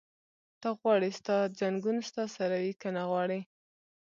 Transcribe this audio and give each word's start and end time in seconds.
ته 0.61 0.69
غواړې 0.79 1.09
ستا 1.19 1.37
ځنګون 1.59 1.97
ستا 2.09 2.23
سره 2.35 2.55
وي؟ 2.63 2.73
که 2.81 2.87
نه 2.95 3.03
غواړې؟ 3.09 3.39